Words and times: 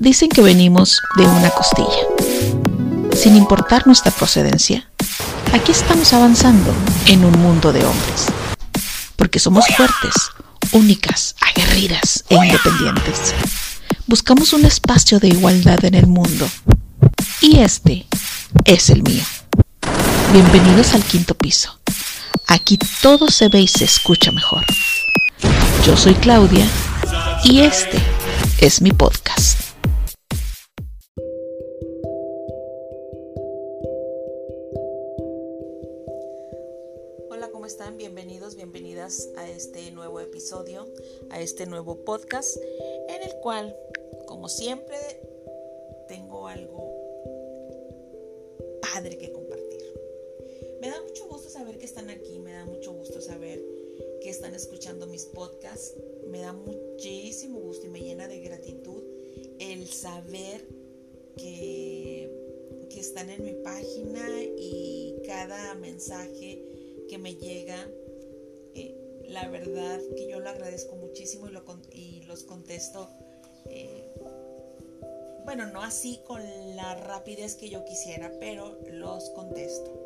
Dicen 0.00 0.30
que 0.30 0.40
venimos 0.40 1.02
de 1.18 1.26
una 1.26 1.50
costilla. 1.50 2.06
Sin 3.14 3.36
importar 3.36 3.86
nuestra 3.86 4.10
procedencia, 4.10 4.88
aquí 5.52 5.72
estamos 5.72 6.14
avanzando 6.14 6.72
en 7.04 7.22
un 7.22 7.38
mundo 7.38 7.70
de 7.70 7.84
hombres. 7.84 8.28
Porque 9.16 9.38
somos 9.38 9.66
fuertes, 9.76 10.14
únicas, 10.72 11.36
aguerridas 11.42 12.24
e 12.30 12.34
independientes. 12.34 13.34
Buscamos 14.06 14.54
un 14.54 14.64
espacio 14.64 15.20
de 15.20 15.28
igualdad 15.28 15.84
en 15.84 15.94
el 15.94 16.06
mundo. 16.06 16.48
Y 17.42 17.58
este 17.58 18.06
es 18.64 18.88
el 18.88 19.02
mío. 19.02 19.22
Bienvenidos 20.32 20.94
al 20.94 21.04
quinto 21.04 21.34
piso. 21.34 21.78
Aquí 22.46 22.78
todo 23.02 23.28
se 23.28 23.50
ve 23.50 23.60
y 23.60 23.68
se 23.68 23.84
escucha 23.84 24.32
mejor. 24.32 24.64
Yo 25.84 25.94
soy 25.94 26.14
Claudia 26.14 26.66
y 27.44 27.60
este 27.60 27.98
es 28.62 28.80
mi 28.80 28.92
podcast. 28.92 29.69
A 39.36 39.50
este 39.50 39.90
nuevo 39.90 40.20
episodio, 40.20 40.86
a 41.30 41.40
este 41.40 41.66
nuevo 41.66 42.04
podcast, 42.04 42.56
en 43.08 43.22
el 43.22 43.34
cual, 43.42 43.76
como 44.26 44.48
siempre, 44.48 44.96
tengo 46.06 46.46
algo 46.46 46.94
padre 48.80 49.18
que 49.18 49.32
compartir. 49.32 49.82
Me 50.80 50.90
da 50.90 51.02
mucho 51.02 51.26
gusto 51.26 51.48
saber 51.50 51.76
que 51.78 51.86
están 51.86 52.08
aquí, 52.08 52.38
me 52.38 52.52
da 52.52 52.64
mucho 52.66 52.92
gusto 52.92 53.20
saber 53.20 53.60
que 54.22 54.30
están 54.30 54.54
escuchando 54.54 55.08
mis 55.08 55.24
podcasts. 55.24 55.94
Me 56.28 56.42
da 56.42 56.52
muchísimo 56.52 57.58
gusto 57.58 57.86
y 57.86 57.90
me 57.90 58.00
llena 58.00 58.28
de 58.28 58.38
gratitud 58.40 59.02
el 59.58 59.88
saber 59.88 60.64
que, 61.36 62.86
que 62.88 63.00
están 63.00 63.28
en 63.28 63.44
mi 63.44 63.54
página 63.54 64.24
y 64.56 65.16
cada 65.26 65.74
mensaje 65.74 66.64
que 67.08 67.18
me 67.18 67.34
llega, 67.34 67.90
eh, 68.74 68.94
la 69.24 69.48
verdad 69.48 70.00
que 70.16 70.28
yo 70.28 70.40
lo 70.40 70.48
agradezco 70.50 70.96
muchísimo 70.96 71.48
y, 71.48 71.52
lo, 71.52 71.62
y 71.92 72.22
los 72.22 72.44
contesto. 72.44 73.08
Eh, 73.66 74.08
bueno, 75.44 75.66
no 75.66 75.82
así 75.82 76.20
con 76.26 76.42
la 76.76 76.94
rapidez 76.94 77.54
que 77.56 77.68
yo 77.68 77.84
quisiera, 77.84 78.32
pero 78.38 78.78
los 78.90 79.30
contesto 79.30 80.00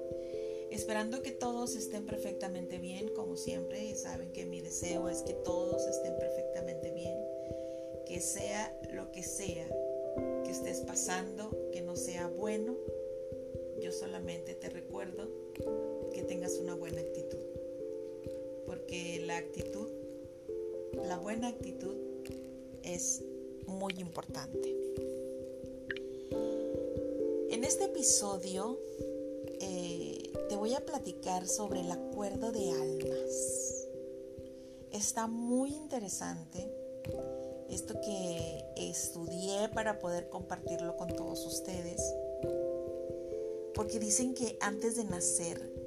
esperando 0.75 1.23
que 1.23 1.31
todos 1.31 1.77
estén 1.77 2.05
perfectamente 2.05 2.79
bien, 2.79 3.09
como 3.15 3.37
siempre, 3.37 3.85
y 3.85 3.95
saben 3.95 4.33
que 4.33 4.45
mi 4.45 4.61
deseo 4.61 5.09
es 5.09 5.23
que 5.23 5.33
todos 5.33 5.87
estén 5.87 6.19
perfectamente 6.19 6.91
bien, 6.91 7.17
que 8.07 8.21
sea 8.21 8.77
lo 8.93 9.13
que 9.13 9.23
sea 9.23 9.67
que 10.45 10.51
estés 10.51 10.81
pasando, 10.81 11.71
que 11.73 11.81
no 11.81 11.97
sea 11.97 12.27
bueno, 12.27 12.77
yo 13.81 13.93
solamente 13.93 14.55
te 14.55 14.69
recuerdo 14.69 15.29
que 16.13 16.23
tengas 16.25 16.59
una 16.59 16.75
buena 16.75 17.01
actitud, 17.01 17.44
porque 18.75 19.23
la 19.25 19.37
actitud, 19.37 19.87
la 21.07 21.17
buena 21.17 21.47
actitud 21.47 21.95
es 22.83 23.23
muy 23.69 23.93
importante. 23.99 24.69
En 27.51 27.63
este 27.63 27.85
episodio 27.85 28.81
eh, 29.61 30.33
te 30.49 30.57
voy 30.57 30.75
a 30.75 30.85
platicar 30.85 31.47
sobre 31.47 31.83
el 31.83 31.93
acuerdo 31.93 32.51
de 32.51 32.73
almas. 32.73 33.87
Está 34.91 35.29
muy 35.29 35.71
interesante 35.71 36.69
esto 37.71 37.95
que 38.01 38.65
estudié 38.77 39.69
para 39.69 40.01
poder 40.01 40.29
compartirlo 40.31 40.97
con 40.97 41.15
todos 41.15 41.47
ustedes. 41.47 42.03
Porque 43.73 44.01
dicen 44.01 44.35
que 44.35 44.57
antes 44.61 44.97
de 44.97 45.05
nacer, 45.05 45.84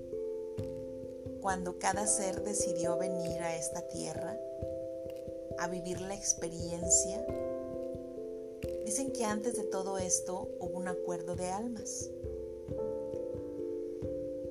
cuando 1.47 1.79
cada 1.79 2.05
ser 2.07 2.43
decidió 2.43 2.97
venir 2.97 3.41
a 3.41 3.55
esta 3.55 3.87
tierra 3.87 4.37
a 5.57 5.69
vivir 5.69 6.01
la 6.01 6.13
experiencia, 6.13 7.25
dicen 8.83 9.13
que 9.13 9.23
antes 9.23 9.55
de 9.55 9.63
todo 9.63 9.97
esto 9.97 10.49
hubo 10.59 10.77
un 10.77 10.89
acuerdo 10.89 11.37
de 11.37 11.47
almas. 11.47 12.09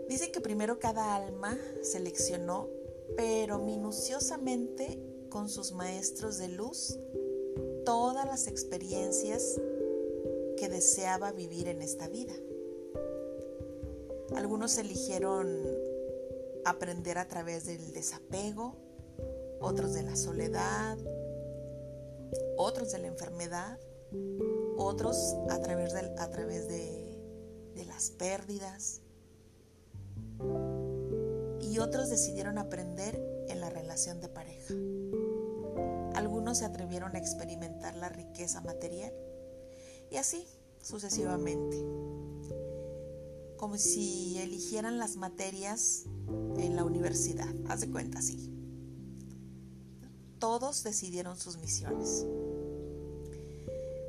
Dice 0.09 0.33
que 0.33 0.41
primero 0.41 0.79
cada 0.79 1.15
alma 1.15 1.59
seleccionó, 1.83 2.71
pero 3.15 3.59
minuciosamente 3.59 4.99
con 5.29 5.51
sus 5.51 5.73
maestros 5.73 6.39
de 6.39 6.49
luz, 6.49 6.99
todas 7.85 8.25
las 8.25 8.47
experiencias 8.47 9.61
que 10.57 10.71
deseaba 10.71 11.31
vivir 11.33 11.69
en 11.69 11.83
esta 11.83 12.09
vida. 12.09 12.33
Algunos 14.35 14.79
eligieron 14.79 15.86
aprender 16.67 17.17
a 17.19 17.29
través 17.29 17.65
del 17.65 17.93
desapego, 17.93 18.77
otros 19.61 19.95
de 19.95 20.03
la 20.03 20.17
soledad, 20.17 20.99
otros 22.57 22.91
de 22.91 22.99
la 22.99 23.07
enfermedad, 23.07 23.79
otros 24.77 25.37
a 25.49 25.61
través 25.61 25.95
de, 25.95 26.01
a 26.19 26.31
través 26.31 26.69
de, 26.69 27.05
las 27.87 28.11
pérdidas, 28.11 29.01
y 31.61 31.79
otros 31.79 32.11
decidieron 32.11 32.59
aprender 32.59 33.23
en 33.49 33.61
la 33.61 33.71
relación 33.71 34.21
de 34.21 34.29
pareja. 34.29 34.75
Algunos 36.15 36.59
se 36.59 36.65
atrevieron 36.65 37.15
a 37.15 37.19
experimentar 37.19 37.95
la 37.95 38.09
riqueza 38.09 38.61
material 38.61 39.13
y 40.11 40.17
así 40.17 40.47
sucesivamente, 40.81 41.77
como 43.57 43.79
si 43.79 44.39
eligieran 44.39 44.99
las 44.99 45.17
materias 45.17 46.05
en 46.59 46.77
la 46.77 46.85
universidad, 46.85 47.55
haz 47.69 47.81
de 47.81 47.91
cuenta 47.91 48.19
así. 48.19 48.53
Todos 50.39 50.83
decidieron 50.83 51.37
sus 51.37 51.57
misiones. 51.59 52.27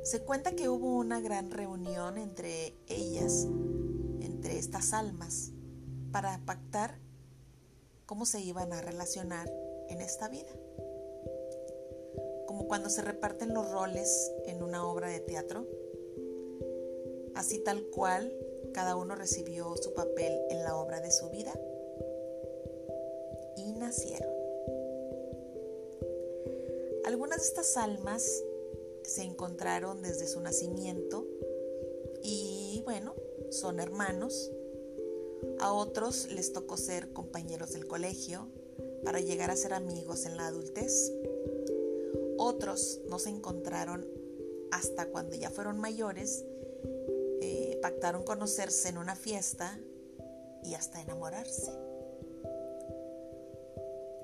Se 0.02 0.20
cuenta 0.20 0.52
que 0.52 0.68
hubo 0.68 0.96
una 0.96 1.20
gran 1.20 1.50
reunión 1.50 2.18
entre 2.18 2.74
ellas, 2.86 3.46
entre 4.20 4.58
estas 4.58 4.92
almas, 4.92 5.52
para 6.12 6.38
pactar 6.44 6.98
cómo 8.06 8.24
se 8.24 8.40
iban 8.40 8.72
a 8.72 8.80
relacionar 8.80 9.50
en 9.88 10.00
esta 10.00 10.28
vida. 10.28 10.50
Como 12.46 12.66
cuando 12.66 12.88
se 12.88 13.02
reparten 13.02 13.52
los 13.52 13.70
roles 13.70 14.32
en 14.46 14.62
una 14.62 14.86
obra 14.86 15.08
de 15.08 15.20
teatro, 15.20 15.66
así 17.34 17.58
tal 17.58 17.84
cual 17.90 18.32
cada 18.78 18.94
uno 18.94 19.16
recibió 19.16 19.76
su 19.76 19.92
papel 19.92 20.40
en 20.50 20.62
la 20.62 20.76
obra 20.76 21.00
de 21.00 21.10
su 21.10 21.28
vida 21.30 21.52
y 23.56 23.72
nacieron. 23.72 24.32
Algunas 27.04 27.38
de 27.38 27.44
estas 27.48 27.76
almas 27.76 28.44
se 29.02 29.22
encontraron 29.22 30.00
desde 30.00 30.28
su 30.28 30.38
nacimiento 30.38 31.26
y 32.22 32.80
bueno, 32.84 33.16
son 33.50 33.80
hermanos 33.80 34.52
a 35.58 35.72
otros 35.72 36.30
les 36.30 36.52
tocó 36.52 36.76
ser 36.76 37.12
compañeros 37.12 37.72
del 37.72 37.88
colegio 37.88 38.46
para 39.04 39.18
llegar 39.18 39.50
a 39.50 39.56
ser 39.56 39.74
amigos 39.74 40.24
en 40.24 40.36
la 40.36 40.46
adultez. 40.46 41.12
Otros 42.36 43.00
no 43.08 43.18
se 43.18 43.30
encontraron 43.30 44.06
hasta 44.70 45.08
cuando 45.08 45.34
ya 45.34 45.50
fueron 45.50 45.80
mayores, 45.80 46.44
eh, 47.40 47.78
pactaron 47.82 48.24
conocerse 48.24 48.88
en 48.88 48.98
una 48.98 49.16
fiesta 49.16 49.78
y 50.64 50.74
hasta 50.74 51.00
enamorarse. 51.00 51.72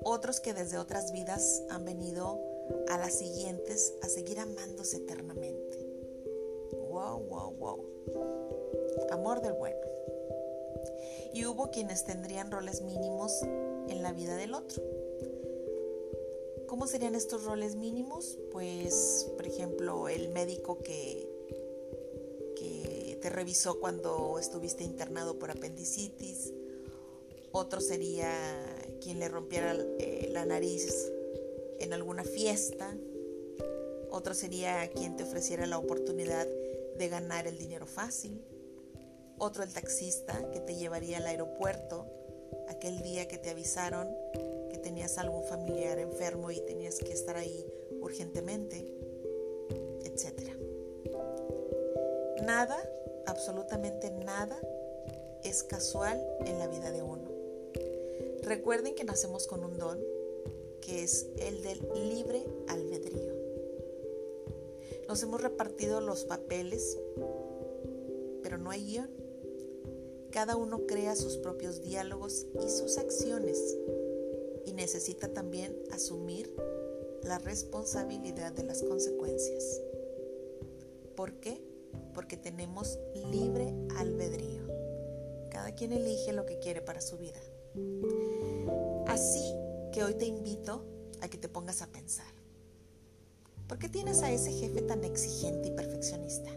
Otros 0.03 0.39
que 0.39 0.53
desde 0.53 0.77
otras 0.77 1.11
vidas 1.11 1.63
han 1.69 1.85
venido 1.85 2.39
a 2.89 2.97
las 2.97 3.13
siguientes 3.13 3.93
a 4.03 4.07
seguir 4.09 4.39
amándose 4.39 4.97
eternamente. 4.97 5.77
Wow, 6.89 7.19
wow, 7.21 7.51
wow. 7.55 7.85
Amor 9.11 9.41
del 9.41 9.53
bueno 9.53 9.95
y 11.35 11.45
hubo 11.45 11.69
quienes 11.69 12.05
tendrían 12.05 12.49
roles 12.49 12.81
mínimos 12.81 13.41
en 13.43 14.01
la 14.01 14.13
vida 14.13 14.37
del 14.37 14.53
otro. 14.53 14.81
¿Cómo 16.65 16.87
serían 16.87 17.13
estos 17.13 17.43
roles 17.43 17.75
mínimos? 17.75 18.39
Pues, 18.53 19.29
por 19.35 19.45
ejemplo, 19.45 20.07
el 20.07 20.29
médico 20.29 20.77
que, 20.79 21.24
que 21.24 21.24
te 23.25 23.31
revisó 23.31 23.79
cuando 23.79 24.37
estuviste 24.37 24.83
internado 24.83 25.39
por 25.39 25.49
apendicitis. 25.49 26.53
Otro 27.51 27.81
sería 27.81 28.29
quien 29.01 29.17
le 29.17 29.27
rompiera 29.27 29.75
eh, 29.97 30.29
la 30.31 30.45
nariz 30.45 31.11
en 31.79 31.91
alguna 31.93 32.23
fiesta. 32.23 32.95
Otro 34.11 34.35
sería 34.35 34.87
quien 34.91 35.15
te 35.15 35.23
ofreciera 35.23 35.65
la 35.65 35.79
oportunidad 35.79 36.45
de 36.99 37.09
ganar 37.09 37.47
el 37.47 37.57
dinero 37.57 37.87
fácil 37.87 38.43
otro 39.39 39.63
el 39.63 39.73
taxista 39.73 40.51
que 40.51 40.59
te 40.59 40.75
llevaría 40.75 41.17
al 41.17 41.25
aeropuerto 41.25 42.05
aquel 42.69 43.01
día 43.01 43.27
que 43.27 43.39
te 43.39 43.49
avisaron 43.49 44.07
que 44.69 44.77
tenías 44.77 45.17
algún 45.17 45.43
familiar 45.45 45.97
enfermo 45.97 46.51
y 46.51 46.59
tenías 46.61 46.99
que 46.99 47.11
estar 47.11 47.37
ahí 47.37 47.65
urgentemente, 48.01 48.85
etc. 50.03 50.53
Nada, 52.43 52.77
absolutamente 53.27 54.11
nada, 54.11 54.59
es 55.43 55.63
casual 55.63 56.21
en 56.45 56.59
la 56.59 56.67
vida 56.67 56.91
de 56.91 57.01
uno. 57.01 57.29
Recuerden 58.41 58.95
que 58.95 59.03
nacemos 59.03 59.47
con 59.47 59.63
un 59.63 59.77
don, 59.77 59.99
que 60.81 61.03
es 61.03 61.27
el 61.37 61.61
del 61.63 61.79
libre 62.09 62.45
albedrío. 62.67 63.33
Nos 65.07 65.21
hemos 65.23 65.41
repartido 65.41 66.01
los 66.01 66.25
papeles, 66.25 66.97
pero 68.43 68.57
no 68.57 68.71
hay 68.71 68.85
guion. 68.85 69.09
Cada 70.31 70.57
uno 70.57 70.85
crea 70.85 71.15
sus 71.15 71.37
propios 71.37 71.81
diálogos 71.81 72.47
y 72.63 72.69
sus 72.69 72.97
acciones 72.97 73.77
y 74.65 74.73
necesita 74.73 75.33
también 75.33 75.77
asumir 75.91 76.53
la 77.23 77.39
responsabilidad 77.39 78.51
de 78.51 78.63
las 78.63 78.83
consecuencias. 78.83 79.81
¿Por 81.15 81.33
qué? 81.33 81.61
Porque 82.15 82.37
tenemos 82.37 82.97
libre 83.29 83.75
albedrío. 83.97 84.63
Cada 85.51 85.75
quien 85.75 85.91
elige 85.91 86.33
lo 86.33 86.45
que 86.45 86.57
quiere 86.59 86.81
para 86.81 87.01
su 87.01 87.17
vida. 87.17 87.39
Así 89.07 89.53
que 89.91 90.03
hoy 90.03 90.15
te 90.15 90.25
invito 90.25 90.83
a 91.21 91.27
que 91.27 91.37
te 91.37 91.49
pongas 91.49 91.81
a 91.81 91.87
pensar. 91.87 92.25
¿Por 93.67 93.79
qué 93.79 93.89
tienes 93.89 94.21
a 94.21 94.31
ese 94.31 94.51
jefe 94.51 94.81
tan 94.81 95.03
exigente 95.03 95.69
y 95.69 95.71
perfeccionista? 95.71 96.51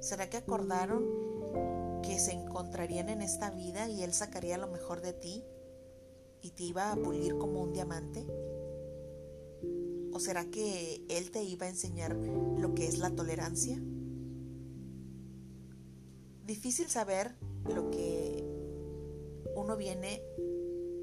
¿Será 0.00 0.28
que 0.28 0.36
acordaron 0.36 2.00
que 2.02 2.18
se 2.18 2.32
encontrarían 2.32 3.08
en 3.08 3.22
esta 3.22 3.50
vida 3.50 3.88
y 3.88 4.02
él 4.02 4.12
sacaría 4.12 4.58
lo 4.58 4.68
mejor 4.68 5.00
de 5.00 5.12
ti 5.12 5.44
y 6.42 6.50
te 6.50 6.64
iba 6.64 6.92
a 6.92 6.96
pulir 6.96 7.36
como 7.38 7.62
un 7.62 7.72
diamante? 7.72 8.26
¿O 10.12 10.20
será 10.20 10.44
que 10.46 11.04
él 11.08 11.30
te 11.30 11.42
iba 11.42 11.66
a 11.66 11.70
enseñar 11.70 12.14
lo 12.14 12.74
que 12.74 12.86
es 12.86 12.98
la 12.98 13.10
tolerancia? 13.10 13.80
Difícil 16.50 16.90
saber 16.90 17.30
lo 17.72 17.92
que 17.92 18.44
uno 19.54 19.76
viene 19.76 20.20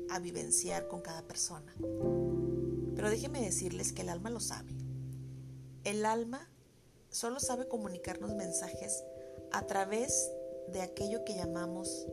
a 0.09 0.19
vivenciar 0.19 0.89
con 0.89 0.99
cada 0.99 1.21
persona. 1.21 1.73
Pero 2.93 3.09
déjenme 3.09 3.39
decirles 3.39 3.93
que 3.93 4.01
el 4.01 4.09
alma 4.09 4.29
lo 4.29 4.41
sabe. 4.41 4.73
El 5.85 6.05
alma 6.05 6.51
solo 7.11 7.39
sabe 7.39 7.69
comunicarnos 7.69 8.35
mensajes 8.35 9.05
a 9.53 9.65
través 9.65 10.29
de 10.73 10.81
aquello 10.81 11.23
que 11.23 11.35
llamamos 11.35 12.05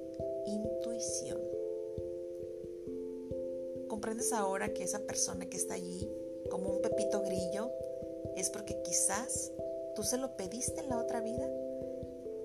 intuición. 0.46 1.40
¿Comprendes 3.88 4.32
ahora 4.32 4.72
que 4.72 4.84
esa 4.84 5.00
persona 5.00 5.46
que 5.46 5.56
está 5.56 5.74
allí 5.74 6.08
como 6.52 6.70
un 6.70 6.82
pepito 6.82 7.20
grillo 7.22 7.72
es 8.36 8.48
porque 8.50 8.80
quizás 8.82 9.50
tú 9.96 10.04
se 10.04 10.18
lo 10.18 10.36
pediste 10.36 10.82
en 10.82 10.88
la 10.88 10.98
otra 10.98 11.20
vida? 11.20 11.50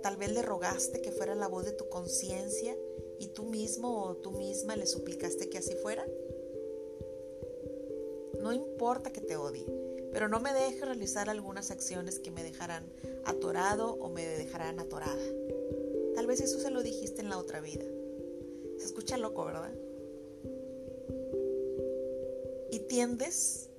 Tal 0.02 0.16
vez 0.16 0.32
le 0.32 0.42
rogaste 0.42 1.02
que 1.02 1.12
fuera 1.12 1.36
la 1.36 1.48
voz 1.48 1.66
de 1.66 1.74
tu 1.74 1.90
conciencia 1.90 2.76
y 3.20 3.28
tú 3.28 3.44
mismo 3.44 4.04
o 4.04 4.16
tú 4.16 4.32
misma 4.32 4.76
le 4.76 4.86
suplicaste 4.86 5.50
que 5.50 5.58
así 5.58 5.74
fuera. 5.76 6.06
No 8.42 8.54
importa 8.54 9.12
que 9.12 9.20
te 9.20 9.36
odie, 9.36 9.66
pero 10.14 10.30
no 10.30 10.40
me 10.40 10.54
dejes 10.54 10.82
realizar 10.82 11.30
algunas 11.30 11.70
acciones 11.70 12.20
que 12.20 12.32
me 12.32 12.44
dejarán 12.44 12.90
atorado 13.26 13.94
o 13.96 14.10
me 14.10 14.26
dejarán 14.26 14.80
atorada. 14.80 15.22
Tal 16.16 16.28
vez 16.28 16.40
eso 16.40 16.60
se 16.60 16.72
lo 16.72 16.82
dijiste 16.82 17.22
en 17.22 17.30
la 17.30 17.38
otra 17.38 17.60
vida. 17.60 17.86
Se 18.78 18.86
escucha 18.86 19.18
loco, 19.18 19.44
¿verdad? 19.44 19.74
Y 22.72 22.80
tiendes 22.88 23.70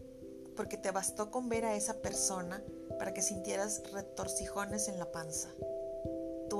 porque 0.55 0.76
te 0.76 0.90
bastó 0.90 1.31
con 1.31 1.49
ver 1.49 1.64
a 1.64 1.76
esa 1.76 2.02
persona 2.02 2.62
para 2.99 3.14
que 3.14 3.23
sintieras 3.23 3.90
retorcijones 3.93 4.88
en 4.88 4.99
la 4.99 5.11
panza 5.11 5.49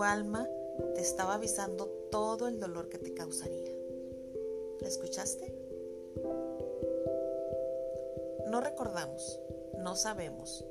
alma 0.03 0.49
te 0.95 1.01
estaba 1.01 1.35
avisando 1.35 1.87
todo 2.11 2.49
el 2.49 2.59
dolor 2.59 2.89
que 2.89 2.99
te 2.99 3.15
causaría. 3.15 3.73
¿La 4.81 4.89
escuchaste? 4.89 5.55
No 8.49 8.61
recordamos, 8.61 9.41
no 9.79 9.97
sabemos. 9.97 10.65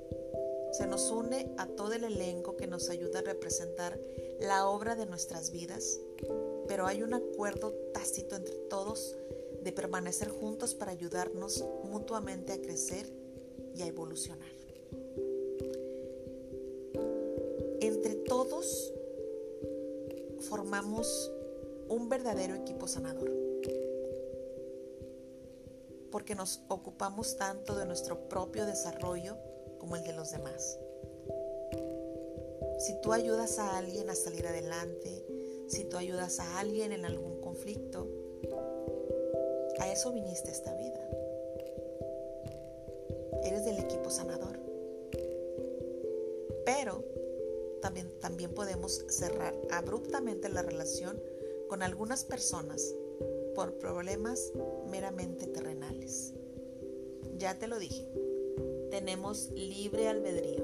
Se 0.72 0.86
nos 0.86 1.10
une 1.12 1.54
a 1.58 1.68
todo 1.68 1.94
el 1.94 2.04
elenco 2.04 2.58
que 2.58 2.68
nos 2.68 2.90
ayuda 2.90 3.20
a 3.20 3.24
representar 3.24 4.00
la 4.40 4.68
obra 4.68 4.96
de 4.96 5.06
nuestras 5.06 5.52
vidas, 5.52 6.00
pero 6.68 6.86
hay 6.86 7.02
un 7.02 7.14
acuerdo 7.14 7.74
tácito 7.94 8.36
entre 8.36 8.56
todos 8.70 9.16
de 9.64 9.72
permanecer 9.72 10.30
juntos 10.30 10.76
para 10.76 10.92
ayudarnos 10.92 11.66
mutuamente 11.84 12.54
a 12.54 12.62
crecer 12.62 13.06
y 13.76 13.82
a 13.82 13.88
evolucionar. 13.88 14.59
Formamos 20.50 21.32
un 21.90 22.10
verdadero 22.10 22.56
equipo 22.56 22.88
sanador. 22.88 23.32
Porque 26.12 26.34
nos 26.34 26.64
ocupamos 26.68 27.38
tanto 27.38 27.76
de 27.76 27.86
nuestro 27.86 28.28
propio 28.28 28.66
desarrollo 28.66 29.38
como 29.78 29.96
el 29.96 30.04
de 30.04 30.14
los 30.14 30.32
demás. 30.32 30.80
Si 32.80 33.00
tú 33.02 33.14
ayudas 33.14 33.60
a 33.60 33.78
alguien 33.78 34.10
a 34.10 34.16
salir 34.16 34.48
adelante, 34.48 35.24
si 35.68 35.84
tú 35.84 35.98
ayudas 35.98 36.40
a 36.40 36.60
alguien 36.60 36.94
en 36.94 37.06
algún 37.06 37.40
conflicto, 37.42 38.08
a 39.80 39.92
eso 39.92 40.12
viniste 40.12 40.50
esta 40.50 40.74
vida. 40.74 41.00
Eres 43.44 43.66
del 43.66 43.78
equipo 43.78 44.10
sanador. 44.10 44.60
Pero 46.66 47.04
también, 48.30 48.54
podemos 48.54 49.04
cerrar 49.10 49.56
abruptamente 49.72 50.50
la 50.50 50.62
relación 50.62 51.20
con 51.68 51.82
algunas 51.82 52.24
personas 52.24 52.94
por 53.56 53.80
problemas 53.80 54.54
meramente 54.88 55.48
terrenales. 55.48 56.36
Ya 57.40 57.58
te 57.58 57.68
lo 57.68 57.80
dije, 57.80 58.08
tenemos 58.92 59.50
libre 59.56 60.08
albedrío. 60.08 60.64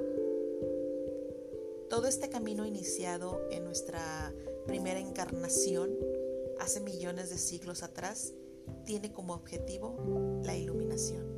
Todo 1.89 2.07
este 2.07 2.29
camino 2.29 2.67
iniciado 2.67 3.41
en 3.49 3.65
nuestra 3.65 4.31
primera 4.67 4.99
encarnación 4.99 5.97
hace 6.59 6.81
millones 6.81 7.31
de 7.31 7.39
siglos 7.39 7.81
atrás 7.81 8.33
tiene 8.85 9.11
como 9.11 9.33
objetivo 9.33 10.39
la 10.43 10.55
iluminación. 10.55 11.34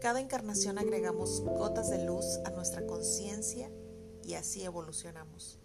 Cada 0.00 0.18
encarnación 0.18 0.78
agregamos 0.78 1.42
gotas 1.42 1.90
de 1.90 2.02
luz 2.06 2.24
a 2.46 2.50
nuestra 2.50 2.86
conciencia 2.86 3.70
y 4.24 4.32
así 4.32 4.62
evolucionamos. 4.62 5.58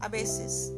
A 0.00 0.08
veces 0.08 0.70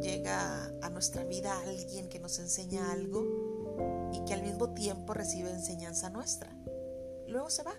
llega 0.00 0.72
a 0.80 0.88
nuestra 0.88 1.24
vida 1.24 1.60
alguien 1.60 2.08
que 2.08 2.18
nos 2.18 2.38
enseña 2.38 2.90
algo 2.92 4.10
y 4.14 4.24
que 4.24 4.32
al 4.32 4.42
mismo 4.42 4.72
tiempo 4.72 5.12
recibe 5.12 5.50
enseñanza 5.50 6.08
nuestra. 6.08 6.50
Luego 7.28 7.50
se 7.50 7.62
va. 7.62 7.74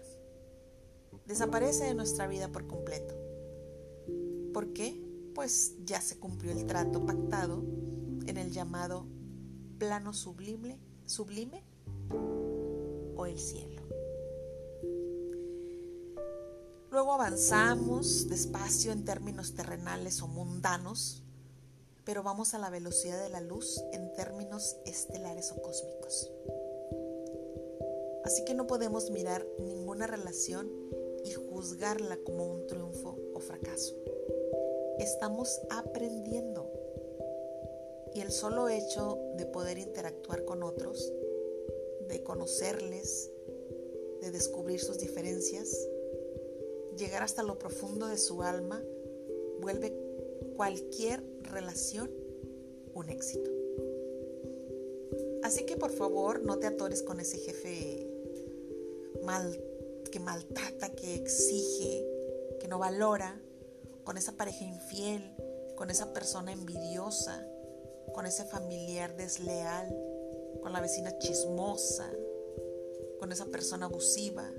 Desaparece 1.25 1.85
de 1.85 1.95
nuestra 1.95 2.27
vida 2.27 2.49
por 2.49 2.67
completo. 2.67 3.15
¿Por 4.53 4.73
qué? 4.73 5.03
Pues 5.33 5.73
ya 5.85 6.01
se 6.01 6.19
cumplió 6.19 6.51
el 6.51 6.67
trato 6.67 7.03
pactado 7.03 7.63
en 8.27 8.37
el 8.37 8.51
llamado 8.51 9.07
plano 9.79 10.13
sublime, 10.13 10.77
sublime 11.07 11.63
el 13.25 13.39
cielo. 13.39 13.81
Luego 16.91 17.13
avanzamos 17.13 18.27
despacio 18.27 18.91
en 18.91 19.05
términos 19.05 19.55
terrenales 19.55 20.21
o 20.21 20.27
mundanos, 20.27 21.23
pero 22.03 22.21
vamos 22.21 22.53
a 22.53 22.59
la 22.59 22.69
velocidad 22.69 23.21
de 23.23 23.29
la 23.29 23.39
luz 23.39 23.81
en 23.93 24.11
términos 24.13 24.75
estelares 24.85 25.51
o 25.51 25.61
cósmicos. 25.61 26.29
Así 28.25 28.43
que 28.43 28.53
no 28.53 28.67
podemos 28.67 29.09
mirar 29.09 29.45
ninguna 29.59 30.05
relación 30.05 30.69
y 31.23 31.31
juzgarla 31.31 32.17
como 32.25 32.45
un 32.45 32.67
triunfo 32.67 33.17
o 33.33 33.39
fracaso. 33.39 33.95
Estamos 34.99 35.61
aprendiendo 35.69 36.69
y 38.13 38.19
el 38.21 38.31
solo 38.31 38.67
hecho 38.67 39.17
de 39.37 39.45
poder 39.45 39.77
interactuar 39.77 40.43
con 40.43 40.63
otros, 40.63 41.13
de 42.11 42.23
conocerles, 42.23 43.31
de 44.21 44.31
descubrir 44.31 44.79
sus 44.79 44.99
diferencias, 44.99 45.75
llegar 46.97 47.23
hasta 47.23 47.41
lo 47.41 47.57
profundo 47.57 48.07
de 48.07 48.17
su 48.17 48.43
alma, 48.43 48.83
vuelve 49.59 49.95
cualquier 50.55 51.23
relación 51.41 52.11
un 52.93 53.09
éxito. 53.09 53.49
Así 55.43 55.65
que 55.65 55.77
por 55.77 55.91
favor 55.91 56.43
no 56.43 56.59
te 56.59 56.67
atores 56.67 57.01
con 57.01 57.19
ese 57.19 57.37
jefe 57.37 58.07
mal, 59.23 59.59
que 60.11 60.19
maltrata, 60.19 60.89
que 60.89 61.15
exige, 61.15 62.05
que 62.59 62.67
no 62.67 62.77
valora, 62.77 63.41
con 64.03 64.17
esa 64.17 64.33
pareja 64.33 64.65
infiel, 64.65 65.23
con 65.75 65.89
esa 65.89 66.11
persona 66.13 66.51
envidiosa, 66.51 67.47
con 68.13 68.25
ese 68.25 68.43
familiar 68.43 69.15
desleal, 69.15 70.10
con 70.61 70.73
la 70.73 70.81
vecina 70.81 71.17
chismosa, 71.17 72.11
con 73.19 73.31
esa 73.31 73.45
persona 73.45 73.85
abusiva, 73.85 74.49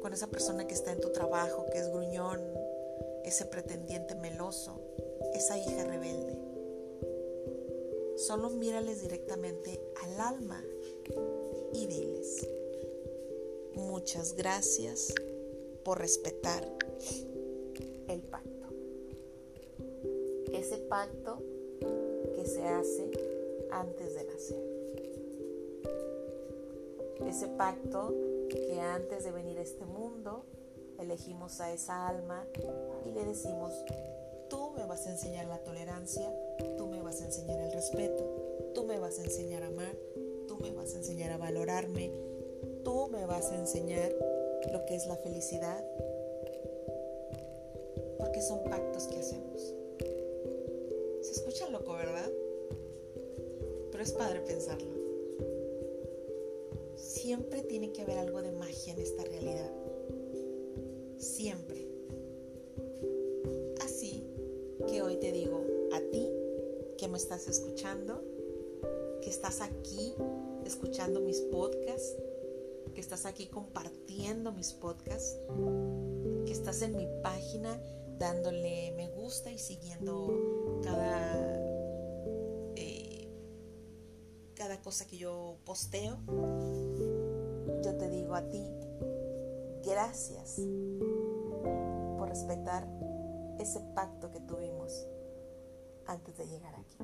con 0.00 0.12
esa 0.12 0.26
persona 0.26 0.66
que 0.66 0.74
está 0.74 0.92
en 0.92 1.00
tu 1.00 1.10
trabajo, 1.10 1.66
que 1.72 1.78
es 1.78 1.88
gruñón, 1.88 2.40
ese 3.24 3.46
pretendiente 3.46 4.14
meloso, 4.14 4.80
esa 5.32 5.56
hija 5.56 5.84
rebelde. 5.84 6.38
Solo 8.16 8.50
mírales 8.50 9.00
directamente 9.00 9.80
al 10.02 10.20
alma 10.20 10.62
y 11.72 11.86
diles, 11.86 12.46
muchas 13.74 14.34
gracias 14.34 15.14
por 15.84 15.98
respetar 15.98 16.68
el 18.08 18.22
pacto. 18.22 18.68
Ese 20.52 20.78
pacto 20.78 21.42
que 22.36 22.44
se 22.44 22.62
hace 22.62 23.10
antes 23.72 24.14
de 24.14 24.24
nacer. 24.24 24.82
Ese 27.26 27.48
pacto 27.48 28.14
que 28.48 28.80
antes 28.80 29.24
de 29.24 29.30
venir 29.30 29.58
a 29.58 29.62
este 29.62 29.86
mundo 29.86 30.44
elegimos 30.98 31.60
a 31.60 31.72
esa 31.72 32.06
alma 32.08 32.46
y 33.06 33.12
le 33.12 33.24
decimos, 33.24 33.72
tú 34.48 34.70
me 34.76 34.84
vas 34.84 35.06
a 35.06 35.10
enseñar 35.10 35.46
la 35.46 35.58
tolerancia, 35.58 36.30
tú 36.76 36.86
me 36.86 37.00
vas 37.00 37.20
a 37.22 37.26
enseñar 37.26 37.60
el 37.60 37.72
respeto, 37.72 38.24
tú 38.74 38.84
me 38.84 38.98
vas 38.98 39.18
a 39.18 39.24
enseñar 39.24 39.62
a 39.62 39.68
amar, 39.68 39.96
tú 40.46 40.58
me 40.58 40.72
vas 40.72 40.94
a 40.94 40.98
enseñar 40.98 41.32
a 41.32 41.38
valorarme, 41.38 42.10
tú 42.84 43.08
me 43.08 43.24
vas 43.26 43.50
a 43.50 43.58
enseñar 43.58 44.12
lo 44.70 44.84
que 44.86 44.94
es 44.94 45.06
la 45.06 45.16
felicidad, 45.16 45.82
porque 48.18 48.42
son 48.42 48.62
pactos 48.64 49.06
que 49.06 49.18
hacemos. 49.18 49.74
Se 51.22 51.32
escucha 51.32 51.68
loco, 51.70 51.94
¿verdad? 51.94 52.21
Es 54.02 54.10
padre 54.10 54.40
pensarlo. 54.40 54.90
Siempre 56.96 57.62
tiene 57.62 57.92
que 57.92 58.02
haber 58.02 58.18
algo 58.18 58.42
de 58.42 58.50
magia 58.50 58.94
en 58.94 58.98
esta 58.98 59.22
realidad. 59.22 59.70
Siempre. 61.18 61.86
Así 63.80 64.26
que 64.88 65.02
hoy 65.02 65.18
te 65.18 65.30
digo 65.30 65.64
a 65.92 66.00
ti 66.10 66.28
que 66.98 67.06
me 67.06 67.16
estás 67.16 67.46
escuchando, 67.46 68.24
que 69.22 69.30
estás 69.30 69.60
aquí 69.60 70.14
escuchando 70.66 71.20
mis 71.20 71.40
podcasts, 71.40 72.16
que 72.96 73.00
estás 73.00 73.24
aquí 73.24 73.46
compartiendo 73.46 74.50
mis 74.50 74.72
podcasts, 74.72 75.38
que 76.44 76.50
estás 76.50 76.82
en 76.82 76.96
mi 76.96 77.06
página 77.22 77.80
dándole 78.18 78.94
me 78.96 79.08
gusta 79.10 79.52
y 79.52 79.58
siguiendo 79.58 80.80
cada, 80.82 81.71
que 85.00 85.16
yo 85.16 85.56
posteo. 85.64 86.18
Yo 87.82 87.96
te 87.96 88.10
digo 88.10 88.34
a 88.34 88.42
ti, 88.50 88.62
gracias 89.84 90.60
por 92.18 92.28
respetar 92.28 92.86
ese 93.58 93.80
pacto 93.94 94.30
que 94.30 94.40
tuvimos 94.40 95.06
antes 96.06 96.36
de 96.36 96.46
llegar 96.46 96.74
aquí. 96.74 96.98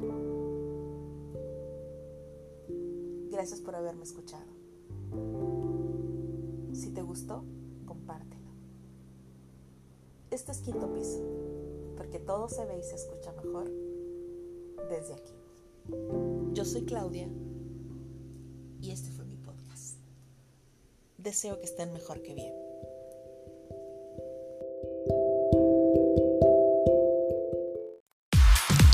Gracias 3.31 3.61
por 3.63 3.75
haberme 3.75 4.05
escuchado. 4.05 4.53
Si 6.75 6.91
te 6.91 7.01
gustó, 7.01 7.43
compártelo. 7.87 8.51
Este 10.31 10.53
es 10.53 10.59
quinto 10.59 10.93
piso, 10.93 11.23
porque 11.97 12.19
todo 12.19 12.51
se 12.51 12.67
ve 12.67 12.79
y 12.79 12.83
se 12.83 12.97
escucha 12.97 13.33
mejor 13.33 13.71
desde 14.91 15.15
aquí. 15.15 15.33
Yo 16.53 16.67
soy 16.67 16.85
Claudia 16.85 17.29
y 18.81 18.93
este 18.93 19.11
fue 19.11 19.25
mi 19.25 19.37
podcast. 19.37 19.97
Deseo 21.17 21.59
que 21.59 21.67
estén 21.67 21.93
mejor 21.93 22.23
que 22.23 22.35
bien. 22.35 22.53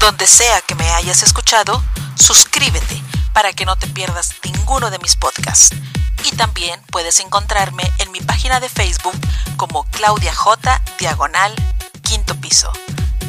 Donde 0.00 0.26
sea 0.26 0.60
que 0.62 0.74
me 0.74 0.88
hayas 0.90 1.22
escuchado, 1.22 1.82
suscríbete 2.16 3.00
para 3.32 3.52
que 3.52 3.64
no 3.64 3.76
te 3.76 3.86
pierdas 3.86 4.34
ninguno 4.44 4.90
de 4.90 4.98
mis 4.98 5.16
podcasts. 5.16 5.76
Y 6.24 6.36
también 6.36 6.80
puedes 6.90 7.20
encontrarme 7.20 7.82
en 7.98 8.10
mi 8.12 8.20
página 8.20 8.60
de 8.60 8.68
Facebook 8.68 9.14
como 9.56 9.84
Claudia 9.90 10.34
J. 10.34 10.82
Diagonal 10.98 11.54
Quinto 12.02 12.34
Piso. 12.36 12.72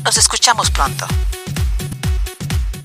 Nos 0.03 0.17
escuchamos 0.17 0.69
pronto. 0.71 1.05